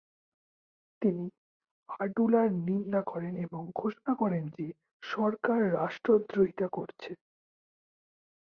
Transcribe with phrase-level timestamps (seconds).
[1.01, 1.25] তিনি
[1.99, 4.67] আডুলার নিন্দা করেন এবং ঘোষণা করেন যে,
[5.03, 7.11] সরকার রাষ্ট্রদ্রোহিতা করছে।